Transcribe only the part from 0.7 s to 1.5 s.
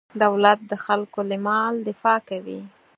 د خلکو له